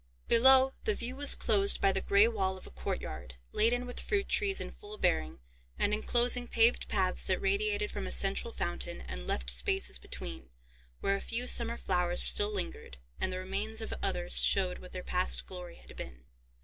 [0.27, 3.99] Below, the view was closed by the gray wall of a court yard, laden with
[3.99, 5.37] fruit trees in full bearing,
[5.77, 10.49] and inclosing paved paths that radiated from a central fountain, and left spaces between,
[11.01, 15.03] where a few summer flowers still lingered, and the remains of others showed what their
[15.03, 16.23] past glory had been.